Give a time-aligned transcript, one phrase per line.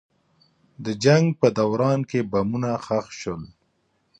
[0.85, 3.43] د جنګ په دوران کې بمونه ښخ شول.